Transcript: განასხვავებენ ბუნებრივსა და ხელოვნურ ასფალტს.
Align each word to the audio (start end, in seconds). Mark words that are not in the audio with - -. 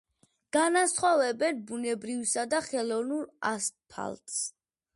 განასხვავებენ 0.55 1.59
ბუნებრივსა 1.67 2.45
და 2.55 2.63
ხელოვნურ 2.69 3.31
ასფალტს. 3.51 4.43